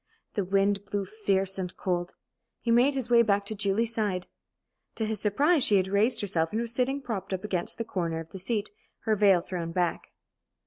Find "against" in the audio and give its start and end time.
7.43-7.77